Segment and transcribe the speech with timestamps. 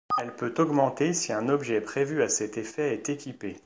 [0.19, 3.59] Elle peut augmenter si un objet prévu à cet effet est équipé.